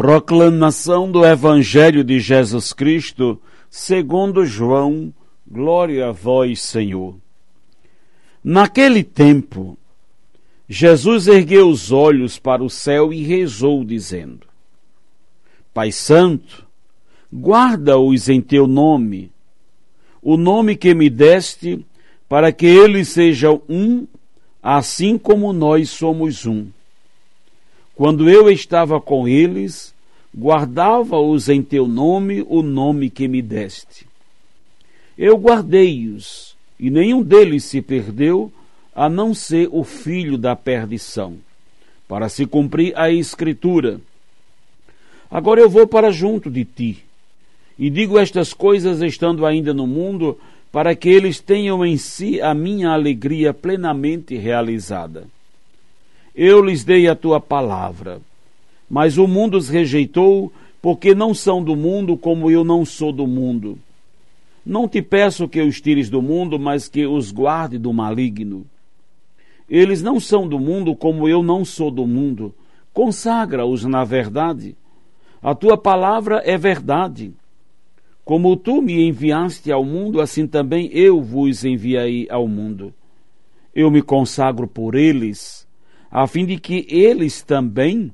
Proclamação 0.00 1.12
do 1.12 1.26
Evangelho 1.26 2.02
de 2.02 2.20
Jesus 2.20 2.72
Cristo, 2.72 3.38
segundo 3.68 4.46
João, 4.46 5.12
glória 5.46 6.08
a 6.08 6.10
vós, 6.10 6.62
Senhor. 6.62 7.16
Naquele 8.42 9.04
tempo, 9.04 9.76
Jesus 10.66 11.28
ergueu 11.28 11.68
os 11.68 11.92
olhos 11.92 12.38
para 12.38 12.64
o 12.64 12.70
céu 12.70 13.12
e 13.12 13.22
rezou, 13.22 13.84
dizendo: 13.84 14.46
Pai 15.74 15.92
Santo, 15.92 16.66
guarda-os 17.30 18.30
em 18.30 18.40
teu 18.40 18.66
nome, 18.66 19.30
o 20.22 20.38
nome 20.38 20.76
que 20.76 20.94
me 20.94 21.10
deste 21.10 21.84
para 22.26 22.50
que 22.50 22.64
eles 22.64 23.10
sejam 23.10 23.60
um, 23.68 24.06
assim 24.62 25.18
como 25.18 25.52
nós 25.52 25.90
somos 25.90 26.46
um. 26.46 26.68
Quando 28.00 28.30
eu 28.30 28.50
estava 28.50 28.98
com 28.98 29.28
eles, 29.28 29.94
guardava-os 30.34 31.50
em 31.50 31.62
teu 31.62 31.86
nome, 31.86 32.42
o 32.48 32.62
nome 32.62 33.10
que 33.10 33.28
me 33.28 33.42
deste. 33.42 34.06
Eu 35.18 35.36
guardei-os, 35.36 36.56
e 36.78 36.88
nenhum 36.88 37.20
deles 37.20 37.64
se 37.64 37.82
perdeu, 37.82 38.50
a 38.94 39.10
não 39.10 39.34
ser 39.34 39.68
o 39.70 39.84
filho 39.84 40.38
da 40.38 40.56
perdição, 40.56 41.36
para 42.08 42.30
se 42.30 42.46
cumprir 42.46 42.98
a 42.98 43.10
Escritura. 43.10 44.00
Agora 45.30 45.60
eu 45.60 45.68
vou 45.68 45.86
para 45.86 46.10
junto 46.10 46.50
de 46.50 46.64
ti, 46.64 47.04
e 47.78 47.90
digo 47.90 48.18
estas 48.18 48.54
coisas 48.54 49.02
estando 49.02 49.44
ainda 49.44 49.74
no 49.74 49.86
mundo, 49.86 50.38
para 50.72 50.96
que 50.96 51.10
eles 51.10 51.38
tenham 51.38 51.84
em 51.84 51.98
si 51.98 52.40
a 52.40 52.54
minha 52.54 52.92
alegria 52.92 53.52
plenamente 53.52 54.38
realizada. 54.38 55.26
Eu 56.34 56.62
lhes 56.62 56.84
dei 56.84 57.08
a 57.08 57.14
tua 57.14 57.40
palavra, 57.40 58.20
mas 58.88 59.18
o 59.18 59.26
mundo 59.26 59.56
os 59.56 59.68
rejeitou, 59.68 60.52
porque 60.80 61.14
não 61.14 61.34
são 61.34 61.62
do 61.62 61.76
mundo 61.76 62.16
como 62.16 62.50
eu 62.50 62.64
não 62.64 62.84
sou 62.84 63.12
do 63.12 63.26
mundo. 63.26 63.78
Não 64.64 64.88
te 64.88 65.02
peço 65.02 65.48
que 65.48 65.60
os 65.60 65.80
tires 65.80 66.08
do 66.08 66.22
mundo, 66.22 66.58
mas 66.58 66.88
que 66.88 67.06
os 67.06 67.32
guarde 67.32 67.78
do 67.78 67.92
maligno. 67.92 68.64
Eles 69.68 70.02
não 70.02 70.18
são 70.18 70.48
do 70.48 70.58
mundo 70.58 70.94
como 70.94 71.28
eu 71.28 71.42
não 71.42 71.64
sou 71.64 71.90
do 71.90 72.06
mundo. 72.06 72.54
Consagra-os 72.92 73.84
na 73.84 74.04
verdade. 74.04 74.76
A 75.42 75.54
tua 75.54 75.78
palavra 75.78 76.42
é 76.44 76.58
verdade. 76.58 77.32
Como 78.24 78.56
tu 78.56 78.82
me 78.82 79.08
enviaste 79.08 79.72
ao 79.72 79.84
mundo, 79.84 80.20
assim 80.20 80.46
também 80.46 80.90
eu 80.92 81.22
vos 81.22 81.64
enviei 81.64 82.26
ao 82.30 82.46
mundo. 82.46 82.92
Eu 83.74 83.90
me 83.90 84.02
consagro 84.02 84.66
por 84.66 84.94
eles, 84.94 85.66
a 86.10 86.26
fim 86.26 86.44
de 86.44 86.58
que 86.58 86.86
eles 86.88 87.42
também 87.42 88.12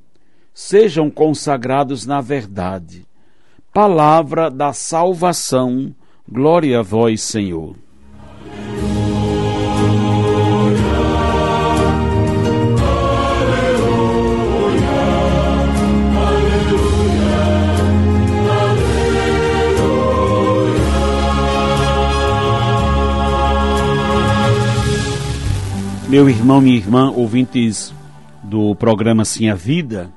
sejam 0.53 1.11
consagrados 1.11 2.05
na 2.07 2.21
verdade. 2.21 3.07
Palavra 3.73 4.51
da 4.51 4.73
salvação, 4.73 5.95
glória 6.29 6.81
a 6.81 6.83
vós, 6.83 7.23
Senhor. 7.23 7.77
Meu 26.09 26.31
irmão, 26.31 26.61
minha 26.61 26.77
irmã, 26.77 27.11
ouvintes 27.11 27.93
do 28.41 28.77
programa 28.77 29.25
Sim 29.25 29.49
a 29.49 29.57
Vida, 29.57 30.09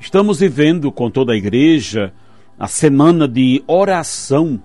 estamos 0.00 0.40
vivendo 0.40 0.90
com 0.90 1.08
toda 1.08 1.32
a 1.32 1.36
igreja 1.36 2.12
a 2.58 2.66
semana 2.66 3.28
de 3.28 3.62
oração 3.68 4.60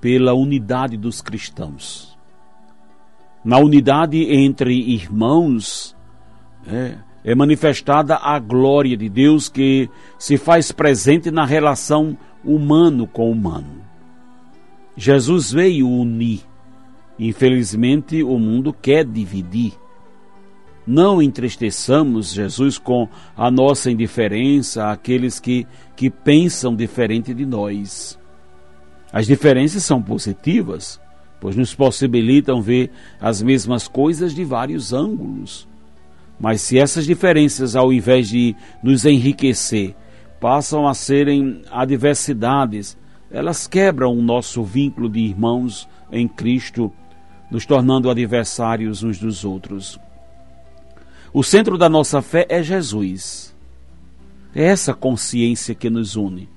pela 0.00 0.32
unidade 0.32 0.96
dos 0.96 1.20
cristãos. 1.20 2.16
Na 3.44 3.58
unidade 3.58 4.16
entre 4.32 4.72
irmãos 4.72 5.94
é, 6.66 6.94
é 7.22 7.34
manifestada 7.34 8.16
a 8.16 8.38
glória 8.38 8.96
de 8.96 9.10
Deus 9.10 9.50
que 9.50 9.90
se 10.18 10.38
faz 10.38 10.72
presente 10.72 11.30
na 11.30 11.44
relação 11.44 12.16
humano 12.42 13.06
com 13.06 13.30
humano. 13.30 13.82
Jesus 14.96 15.52
veio 15.52 15.86
unir 15.86 16.40
Infelizmente, 17.18 18.22
o 18.22 18.38
mundo 18.38 18.72
quer 18.72 19.04
dividir. 19.04 19.72
Não 20.86 21.22
entristeçamos 21.22 22.32
Jesus 22.32 22.76
com 22.76 23.08
a 23.36 23.50
nossa 23.50 23.90
indiferença 23.90 24.90
àqueles 24.90 25.40
que, 25.40 25.66
que 25.96 26.10
pensam 26.10 26.74
diferente 26.76 27.32
de 27.32 27.46
nós. 27.46 28.18
As 29.12 29.26
diferenças 29.26 29.82
são 29.84 30.02
positivas, 30.02 31.00
pois 31.40 31.56
nos 31.56 31.74
possibilitam 31.74 32.60
ver 32.60 32.90
as 33.20 33.40
mesmas 33.40 33.88
coisas 33.88 34.34
de 34.34 34.44
vários 34.44 34.92
ângulos. 34.92 35.66
Mas 36.38 36.60
se 36.60 36.78
essas 36.78 37.06
diferenças, 37.06 37.76
ao 37.76 37.92
invés 37.92 38.28
de 38.28 38.54
nos 38.82 39.06
enriquecer, 39.06 39.94
passam 40.40 40.86
a 40.86 40.92
serem 40.92 41.62
adversidades, 41.70 42.98
elas 43.30 43.66
quebram 43.66 44.12
o 44.12 44.22
nosso 44.22 44.62
vínculo 44.62 45.08
de 45.08 45.20
irmãos 45.20 45.88
em 46.12 46.28
Cristo 46.28 46.92
nos 47.50 47.66
tornando 47.66 48.10
adversários 48.10 49.02
uns 49.02 49.18
dos 49.18 49.44
outros. 49.44 49.98
O 51.32 51.42
centro 51.42 51.76
da 51.76 51.88
nossa 51.88 52.22
fé 52.22 52.46
é 52.48 52.62
Jesus. 52.62 53.54
É 54.54 54.64
essa 54.64 54.94
consciência 54.94 55.74
que 55.74 55.90
nos 55.90 56.14
une. 56.14 56.48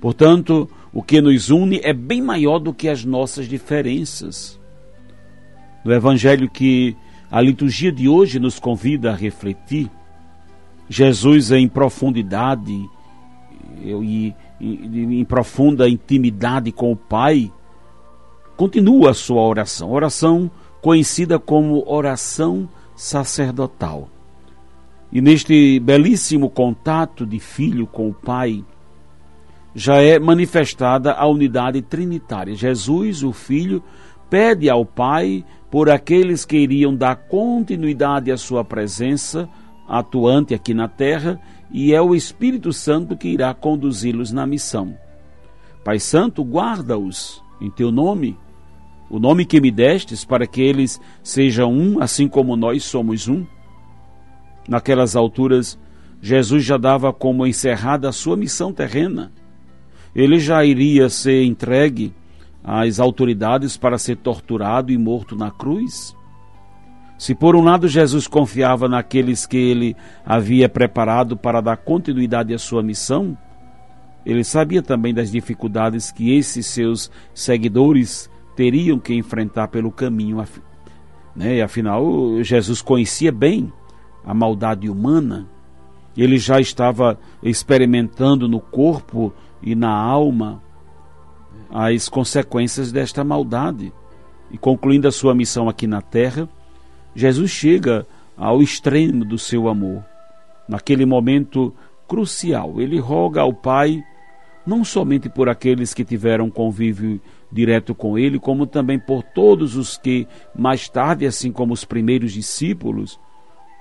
Portanto, 0.00 0.68
o 0.92 1.02
que 1.02 1.20
nos 1.20 1.50
une 1.50 1.80
é 1.82 1.92
bem 1.92 2.22
maior 2.22 2.58
do 2.58 2.72
que 2.72 2.88
as 2.88 3.04
nossas 3.04 3.48
diferenças. 3.48 4.58
No 5.84 5.92
Evangelho 5.92 6.48
que 6.48 6.96
a 7.30 7.40
liturgia 7.40 7.90
de 7.90 8.08
hoje 8.08 8.38
nos 8.38 8.58
convida 8.58 9.10
a 9.10 9.14
refletir, 9.14 9.90
Jesus 10.88 11.50
em 11.50 11.66
profundidade 11.68 12.72
e, 13.82 14.32
em 14.60 15.24
profunda 15.24 15.88
intimidade 15.88 16.70
com 16.70 16.92
o 16.92 16.96
Pai, 16.96 17.50
continua 18.56 19.10
a 19.10 19.14
sua 19.14 19.42
oração, 19.42 19.90
oração 19.90 20.50
conhecida 20.80 21.38
como 21.38 21.82
oração 21.86 22.68
sacerdotal. 22.94 24.08
E 25.12 25.20
neste 25.20 25.78
belíssimo 25.80 26.50
contato 26.50 27.24
de 27.24 27.38
filho 27.38 27.86
com 27.86 28.08
o 28.08 28.14
Pai, 28.14 28.64
já 29.74 29.96
é 29.96 30.18
manifestada 30.18 31.12
a 31.12 31.26
unidade 31.26 31.82
trinitária. 31.82 32.54
Jesus, 32.54 33.22
o 33.22 33.32
Filho, 33.32 33.82
pede 34.30 34.70
ao 34.70 34.84
Pai 34.84 35.44
por 35.70 35.90
aqueles 35.90 36.44
que 36.44 36.56
iriam 36.56 36.94
dar 36.94 37.16
continuidade 37.16 38.30
à 38.30 38.36
sua 38.36 38.64
presença 38.64 39.48
atuante 39.88 40.54
aqui 40.54 40.72
na 40.72 40.88
terra, 40.88 41.40
e 41.70 41.92
é 41.92 42.00
o 42.00 42.14
Espírito 42.14 42.72
Santo 42.72 43.16
que 43.16 43.28
irá 43.28 43.52
conduzi-los 43.52 44.32
na 44.32 44.46
missão. 44.46 44.96
Pai 45.84 45.98
Santo, 45.98 46.42
guarda-os 46.42 47.42
em 47.60 47.70
teu 47.70 47.90
nome 47.90 48.38
o 49.10 49.18
nome 49.18 49.44
que 49.44 49.60
me 49.60 49.70
destes, 49.70 50.24
para 50.24 50.46
que 50.46 50.62
eles 50.62 51.00
sejam 51.22 51.72
um, 51.72 52.00
assim 52.00 52.26
como 52.26 52.56
nós 52.56 52.84
somos 52.84 53.28
um? 53.28 53.44
Naquelas 54.68 55.14
alturas, 55.14 55.78
Jesus 56.20 56.64
já 56.64 56.76
dava 56.76 57.12
como 57.12 57.46
encerrada 57.46 58.08
a 58.08 58.12
sua 58.12 58.36
missão 58.36 58.72
terrena. 58.72 59.30
Ele 60.16 60.38
já 60.38 60.64
iria 60.64 61.08
ser 61.08 61.44
entregue 61.44 62.14
às 62.62 62.98
autoridades 62.98 63.76
para 63.76 63.98
ser 63.98 64.16
torturado 64.16 64.90
e 64.90 64.96
morto 64.96 65.36
na 65.36 65.50
cruz. 65.50 66.16
Se 67.18 67.34
por 67.34 67.54
um 67.54 67.62
lado 67.62 67.86
Jesus 67.86 68.26
confiava 68.26 68.88
naqueles 68.88 69.46
que 69.46 69.56
ele 69.56 69.96
havia 70.24 70.68
preparado 70.68 71.36
para 71.36 71.60
dar 71.60 71.76
continuidade 71.76 72.54
à 72.54 72.58
sua 72.58 72.82
missão, 72.82 73.36
ele 74.24 74.42
sabia 74.42 74.82
também 74.82 75.12
das 75.12 75.30
dificuldades 75.30 76.10
que 76.10 76.34
esses 76.34 76.66
seus 76.66 77.10
seguidores 77.34 78.30
teriam 78.54 78.98
que 78.98 79.14
enfrentar 79.14 79.68
pelo 79.68 79.90
caminho. 79.90 80.44
Né? 81.34 81.62
Afinal, 81.62 82.42
Jesus 82.42 82.80
conhecia 82.80 83.32
bem 83.32 83.72
a 84.24 84.32
maldade 84.32 84.88
humana, 84.88 85.46
ele 86.16 86.38
já 86.38 86.60
estava 86.60 87.18
experimentando 87.42 88.48
no 88.48 88.60
corpo 88.60 89.32
e 89.62 89.74
na 89.74 89.92
alma 89.92 90.62
as 91.70 92.08
consequências 92.08 92.92
desta 92.92 93.24
maldade. 93.24 93.92
E 94.50 94.56
concluindo 94.56 95.08
a 95.08 95.12
sua 95.12 95.34
missão 95.34 95.68
aqui 95.68 95.86
na 95.86 96.00
terra, 96.00 96.48
Jesus 97.14 97.50
chega 97.50 98.06
ao 98.36 98.62
extremo 98.62 99.24
do 99.24 99.36
seu 99.36 99.68
amor. 99.68 100.04
Naquele 100.68 101.04
momento 101.04 101.74
crucial, 102.06 102.80
ele 102.80 102.98
roga 102.98 103.40
ao 103.40 103.52
Pai, 103.52 104.02
não 104.66 104.84
somente 104.84 105.28
por 105.28 105.48
aqueles 105.48 105.92
que 105.92 106.04
tiveram 106.04 106.50
convívio 106.50 107.20
direto 107.52 107.94
com 107.94 108.18
ele, 108.18 108.38
como 108.38 108.66
também 108.66 108.98
por 108.98 109.22
todos 109.22 109.76
os 109.76 109.96
que, 109.96 110.26
mais 110.54 110.88
tarde, 110.88 111.26
assim 111.26 111.52
como 111.52 111.72
os 111.72 111.84
primeiros 111.84 112.32
discípulos, 112.32 113.20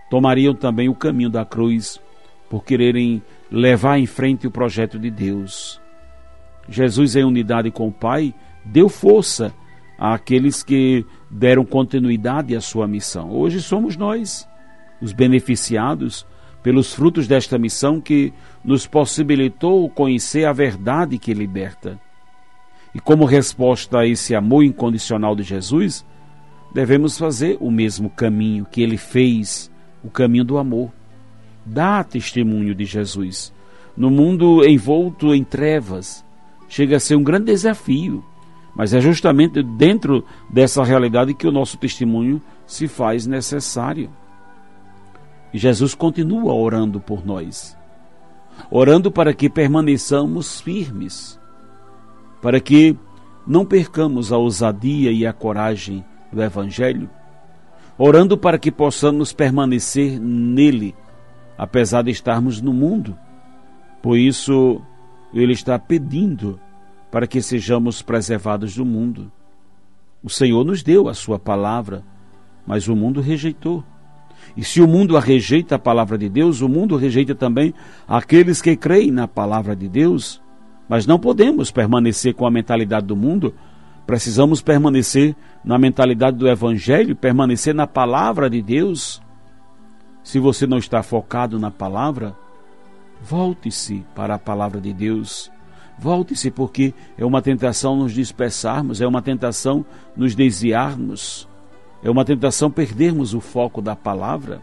tomariam 0.09 0.53
também 0.53 0.89
o 0.89 0.95
caminho 0.95 1.30
da 1.30 1.45
cruz 1.45 2.00
por 2.50 2.63
quererem 2.63 3.21
levar 3.50 3.97
em 3.97 4.06
frente 4.06 4.45
o 4.45 4.51
projeto 4.51 5.00
de 5.00 5.09
Deus. 5.09 5.81
Jesus, 6.69 7.15
em 7.15 7.24
unidade 7.24 7.71
com 7.71 7.88
o 7.88 7.91
Pai, 7.91 8.33
deu 8.63 8.88
força 8.89 9.53
àqueles 9.97 10.63
que 10.63 11.06
deram 11.30 11.65
continuidade 11.65 12.56
à 12.56 12.62
sua 12.62 12.88
missão. 12.88 13.31
Hoje 13.31 13.62
somos 13.62 13.97
nós, 13.97 14.47
os 15.01 15.12
beneficiados 15.13 16.25
pelos 16.63 16.94
frutos 16.94 17.27
desta 17.27 17.60
missão 17.60 18.00
que 18.00 18.33
nos 18.63 18.88
possibilitou 18.88 19.89
conhecer 19.89 20.45
a 20.45 20.54
verdade 20.54 21.18
que 21.18 21.33
liberta. 21.33 22.00
E 22.95 23.00
como 23.00 23.25
resposta 23.25 24.00
a 24.00 24.07
esse 24.07 24.33
amor 24.33 24.63
incondicional 24.63 25.36
de 25.36 25.44
Jesus, 25.44 26.06
devemos 26.74 27.18
fazer 27.18 27.57
o 27.60 27.69
mesmo 27.69 28.10
caminho 28.10 28.65
que 28.65 28.81
ele 28.81 28.98
fez, 28.98 29.69
o 30.04 30.10
caminho 30.10 30.45
do 30.45 30.57
amor. 30.57 30.92
Dá 31.65 32.04
testemunho 32.04 32.74
de 32.74 32.86
Jesus. 32.86 33.54
No 33.95 34.09
mundo 34.09 34.66
envolto 34.66 35.33
em 35.36 35.44
trevas, 35.44 36.24
chega 36.69 36.95
a 36.95 37.00
ser 37.00 37.16
um 37.16 37.24
grande 37.24 37.45
desafio. 37.45 38.24
Mas 38.75 38.94
é 38.94 39.01
justamente 39.01 39.62
dentro 39.62 40.25
dessa 40.50 40.83
realidade 40.83 41.33
que 41.33 41.48
o 41.48 41.51
nosso 41.51 41.77
testemunho 41.77 42.42
se 42.66 42.88
faz 42.88 43.27
necessário. 43.27 44.09
Jesus 45.53 45.94
continua 45.94 46.53
orando 46.53 47.00
por 47.00 47.25
nós, 47.25 47.77
orando 48.71 49.11
para 49.11 49.33
que 49.33 49.50
permaneçamos 49.50 50.59
firmes, 50.59 51.39
para 52.41 52.59
que 52.59 52.97
não 53.45 53.65
percamos 53.65 54.31
a 54.31 54.38
ousadia 54.38 55.11
e 55.11 55.25
a 55.25 55.33
coragem 55.33 56.03
do 56.31 56.41
Evangelho, 56.41 57.09
orando 57.97 58.38
para 58.38 58.57
que 58.57 58.71
possamos 58.71 59.31
permanecer 59.31 60.19
nele, 60.19 60.95
apesar 61.57 62.01
de 62.03 62.11
estarmos 62.11 62.61
no 62.61 62.73
mundo. 62.73 63.17
Por 64.01 64.17
isso, 64.17 64.81
ele 65.33 65.53
está 65.53 65.77
pedindo 65.77 66.59
para 67.11 67.27
que 67.27 67.41
sejamos 67.41 68.01
preservados 68.01 68.75
do 68.75 68.83
mundo. 68.83 69.31
O 70.23 70.29
Senhor 70.29 70.63
nos 70.65 70.81
deu 70.81 71.07
a 71.07 71.13
sua 71.13 71.38
palavra, 71.38 72.03
mas 72.65 72.88
o 72.88 72.95
mundo 72.95 73.21
rejeitou. 73.21 73.83
E 74.56 74.63
se 74.63 74.81
o 74.81 74.88
mundo 74.88 75.18
rejeita 75.18 75.75
a 75.75 75.80
palavra 75.80 76.18
de 76.18 76.30
Deus, 76.30 76.62
o 76.62 76.69
mundo 76.69 76.95
rejeita 76.95 77.34
também 77.34 77.74
aqueles 78.07 78.62
que 78.62 78.75
creem 78.75 79.12
na 79.12 79.28
palavra 79.28 79.75
de 79.75 79.88
Deus. 79.88 80.42
Mas 80.88 81.06
não 81.06 81.19
podemos 81.19 81.72
permanecer 81.72 82.34
com 82.34 82.45
a 82.45 82.51
mentalidade 82.51 83.06
do 83.06 83.16
mundo, 83.16 83.54
precisamos 84.06 84.62
permanecer 84.62 85.36
na 85.63 85.78
mentalidade 85.78 86.38
do 86.38 86.48
Evangelho, 86.48 87.16
permanecer 87.16 87.74
na 87.74 87.88
palavra 87.88 88.50
de 88.50 88.62
Deus. 88.62 89.22
Se 90.24 90.40
você 90.40 90.68
não 90.68 90.78
está 90.78 91.01
focado 91.01 91.60
na 91.60 91.72
palavra, 91.72 92.36
Volte-se 93.24 94.06
para 94.13 94.36
a 94.36 94.40
palavra 94.40 94.81
de 94.81 94.92
Deus. 94.92 95.50
Volte-se 95.98 96.51
porque 96.51 96.94
é 97.18 97.24
uma 97.24 97.42
tentação 97.42 97.95
nos 97.95 98.12
dispersarmos, 98.12 99.00
é 99.00 99.07
uma 99.07 99.22
tentação 99.22 99.86
nos 100.16 100.36
desviarmos, 100.36 101.48
é 102.03 102.09
uma 102.09 102.25
tentação 102.25 102.69
perdermos 102.69 103.33
o 103.33 103.39
foco 103.39 103.81
da 103.81 103.95
palavra. 103.95 104.61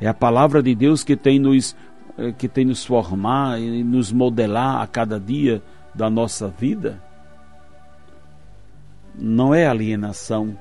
É 0.00 0.06
a 0.06 0.14
palavra 0.14 0.62
de 0.62 0.74
Deus 0.74 1.04
que 1.04 1.16
tem 1.16 1.38
nos 1.38 1.76
eh, 2.16 2.32
que 2.32 2.48
tem 2.48 2.64
nos 2.64 2.84
formar 2.84 3.60
e 3.60 3.84
nos 3.84 4.10
modelar 4.12 4.80
a 4.80 4.86
cada 4.86 5.20
dia 5.20 5.62
da 5.94 6.08
nossa 6.08 6.48
vida. 6.48 7.02
Não 9.14 9.54
é 9.54 9.66
alienação, 9.66 10.56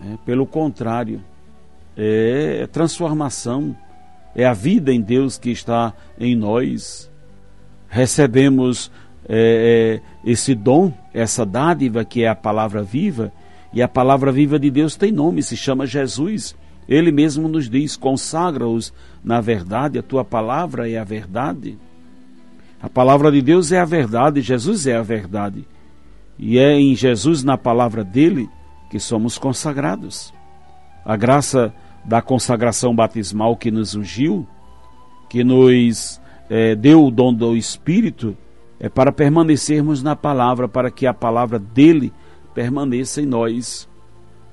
é, 0.00 0.18
pelo 0.24 0.46
contrário, 0.46 1.22
é 1.96 2.66
transformação 2.70 3.74
é 4.34 4.44
a 4.44 4.52
vida 4.52 4.92
em 4.92 5.00
Deus 5.00 5.38
que 5.38 5.50
está 5.50 5.94
em 6.18 6.34
nós. 6.34 7.10
Recebemos 7.88 8.90
é, 9.28 10.00
é, 10.26 10.30
esse 10.30 10.54
dom, 10.54 10.92
essa 11.12 11.46
dádiva 11.46 12.04
que 12.04 12.24
é 12.24 12.28
a 12.28 12.34
palavra 12.34 12.82
viva, 12.82 13.32
e 13.74 13.82
a 13.82 13.88
palavra 13.88 14.30
viva 14.30 14.56
de 14.56 14.70
Deus 14.70 14.94
tem 14.94 15.10
nome, 15.10 15.42
se 15.42 15.56
chama 15.56 15.84
Jesus. 15.84 16.56
Ele 16.88 17.10
mesmo 17.10 17.48
nos 17.48 17.68
diz: 17.68 17.96
consagra-os 17.96 18.92
na 19.22 19.40
verdade, 19.40 19.98
a 19.98 20.02
tua 20.02 20.24
palavra 20.24 20.88
é 20.88 20.96
a 20.96 21.04
verdade. 21.04 21.76
A 22.80 22.88
palavra 22.88 23.32
de 23.32 23.42
Deus 23.42 23.72
é 23.72 23.80
a 23.80 23.84
verdade, 23.84 24.40
Jesus 24.42 24.86
é 24.86 24.94
a 24.94 25.02
verdade. 25.02 25.66
E 26.38 26.58
é 26.58 26.78
em 26.78 26.94
Jesus, 26.94 27.42
na 27.42 27.58
palavra 27.58 28.04
dele, 28.04 28.48
que 28.90 29.00
somos 29.00 29.38
consagrados. 29.38 30.32
A 31.04 31.16
graça 31.16 31.74
da 32.04 32.20
consagração 32.20 32.94
batismal 32.94 33.56
que 33.56 33.70
nos 33.70 33.94
ungiu, 33.94 34.46
que 35.28 35.42
nos 35.42 36.20
é, 36.48 36.74
deu 36.74 37.04
o 37.04 37.10
dom 37.10 37.32
do 37.32 37.56
Espírito, 37.56 38.36
é 38.78 38.88
para 38.88 39.10
permanecermos 39.10 40.02
na 40.02 40.14
palavra, 40.14 40.68
para 40.68 40.90
que 40.90 41.06
a 41.06 41.14
palavra 41.14 41.58
dele 41.58 42.12
permaneça 42.54 43.20
em 43.20 43.26
nós. 43.26 43.88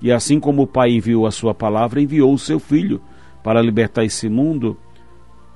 E 0.02 0.12
assim 0.12 0.40
como 0.40 0.64
o 0.64 0.68
Pai 0.68 0.92
enviou 0.92 1.28
a 1.28 1.32
sua 1.32 1.54
palavra, 1.54 2.02
enviou 2.02 2.34
o 2.34 2.40
seu 2.40 2.60
Filho 2.60 3.02
para 3.44 3.62
libertar 3.62 4.04
esse 4.04 4.28
mundo. 4.28 4.78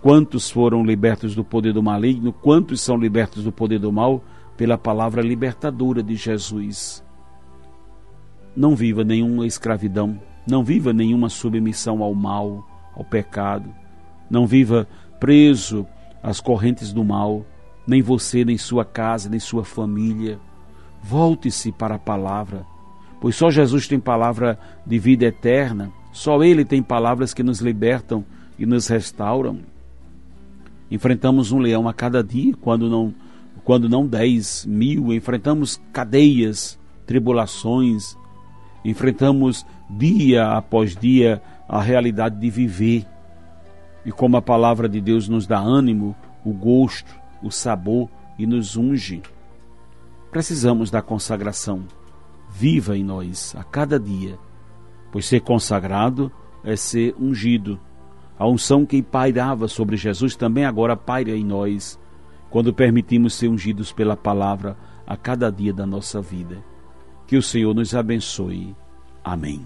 Quantos 0.02 0.50
foram 0.50 0.86
libertos 0.86 1.34
do 1.34 1.44
poder 1.44 1.74
do 1.74 1.82
maligno? 1.82 2.32
Quantos 2.32 2.82
são 2.82 2.96
libertos 2.96 3.44
do 3.44 3.52
poder 3.52 3.80
do 3.80 3.92
mal? 3.92 4.24
Pela 4.56 4.78
palavra 4.78 5.22
libertadora 5.22 6.04
de 6.04 6.16
Jesus. 6.16 7.04
Não 8.56 8.76
viva 8.76 9.04
nenhuma 9.04 9.46
escravidão 9.48 10.20
não 10.48 10.64
viva 10.64 10.94
nenhuma 10.94 11.28
submissão 11.28 12.04
ao 12.04 12.14
mal, 12.14 12.68
ao 12.96 13.04
pecado. 13.04 13.74
Não 14.30 14.46
viva 14.46 14.88
preso 15.20 15.88
às 16.22 16.40
correntes 16.40 16.94
do 16.94 17.04
mal, 17.04 17.46
nem 17.88 18.02
você, 18.02 18.46
nem 18.46 18.58
sua 18.58 18.86
casa, 18.86 19.30
nem 19.30 19.40
sua 19.40 19.64
família. 19.64 20.40
Volte-se 21.08 21.72
para 21.72 21.96
a 21.96 22.00
palavra, 22.00 22.66
pois 23.22 23.36
só 23.36 23.52
Jesus 23.52 23.88
tem 23.88 24.00
palavra 24.00 24.58
de 24.84 24.98
vida 24.98 25.26
eterna, 25.26 25.92
só 26.12 26.44
Ele 26.44 26.66
tem 26.66 26.82
palavras 26.82 27.32
que 27.32 27.44
nos 27.44 27.60
libertam 27.60 28.26
e 28.58 28.66
nos 28.66 28.88
restauram. 28.88 29.60
Enfrentamos 30.90 31.52
um 31.52 31.60
leão 31.60 31.88
a 31.88 31.94
cada 31.94 32.24
dia, 32.24 32.56
quando 32.60 32.90
não, 32.90 33.14
quando 33.64 33.88
não 33.88 34.08
dez 34.08 34.66
mil, 34.66 35.14
enfrentamos 35.14 35.80
cadeias, 35.94 36.80
tribulações, 37.06 38.18
enfrentamos 38.84 39.64
dia 39.88 40.48
após 40.54 40.96
dia 40.96 41.40
a 41.70 41.84
realidade 41.84 42.40
de 42.40 42.50
viver. 42.50 43.06
E 44.04 44.12
como 44.12 44.38
a 44.38 44.42
palavra 44.42 44.90
de 44.90 45.00
Deus 45.00 45.30
nos 45.30 45.46
dá 45.46 45.60
ânimo, 45.60 46.16
o 46.44 46.52
gosto, 46.52 47.16
o 47.44 47.52
sabor 47.52 48.10
e 48.40 48.48
nos 48.48 48.76
unge. 48.76 49.22
Precisamos 50.36 50.92
da 50.92 51.02
consagração 51.02 51.86
viva 52.52 52.98
em 52.98 53.06
nós 53.06 53.56
a 53.58 53.64
cada 53.64 53.98
dia, 53.98 54.38
pois 55.10 55.26
ser 55.26 55.40
consagrado 55.40 56.30
é 56.62 56.76
ser 56.76 57.16
ungido. 57.18 57.80
A 58.38 58.46
unção 58.46 58.86
que 58.86 59.02
pairava 59.02 59.70
sobre 59.70 59.96
Jesus 59.96 60.36
também 60.36 60.66
agora 60.66 60.98
paira 60.98 61.32
em 61.32 61.46
nós, 61.46 61.98
quando 62.50 62.74
permitimos 62.74 63.34
ser 63.34 63.48
ungidos 63.48 63.94
pela 63.94 64.18
palavra 64.18 64.76
a 65.08 65.16
cada 65.16 65.50
dia 65.50 65.72
da 65.72 65.86
nossa 65.86 66.20
vida. 66.20 66.62
Que 67.26 67.38
o 67.38 67.42
Senhor 67.42 67.74
nos 67.74 67.96
abençoe. 67.96 68.76
Amém. 69.24 69.66